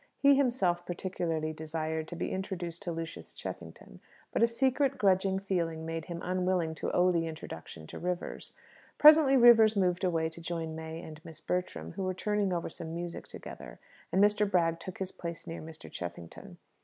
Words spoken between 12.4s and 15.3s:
over some music together, and Mr. Bragg took his